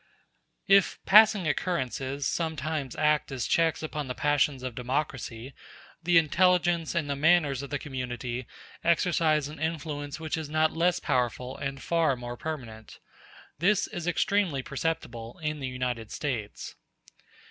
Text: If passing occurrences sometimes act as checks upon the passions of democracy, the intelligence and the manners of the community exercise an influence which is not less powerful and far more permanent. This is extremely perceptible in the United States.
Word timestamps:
If 0.65 0.97
passing 1.05 1.47
occurrences 1.47 2.25
sometimes 2.25 2.95
act 2.95 3.31
as 3.31 3.45
checks 3.45 3.83
upon 3.83 4.07
the 4.07 4.15
passions 4.15 4.63
of 4.63 4.73
democracy, 4.73 5.53
the 6.01 6.17
intelligence 6.17 6.95
and 6.95 7.07
the 7.07 7.15
manners 7.15 7.61
of 7.61 7.69
the 7.69 7.77
community 7.77 8.47
exercise 8.83 9.47
an 9.47 9.59
influence 9.59 10.19
which 10.19 10.37
is 10.37 10.49
not 10.49 10.73
less 10.75 10.99
powerful 10.99 11.55
and 11.55 11.79
far 11.83 12.15
more 12.15 12.35
permanent. 12.35 12.97
This 13.59 13.85
is 13.85 14.07
extremely 14.07 14.63
perceptible 14.63 15.37
in 15.37 15.59
the 15.59 15.67
United 15.69 16.09
States. 16.11 16.73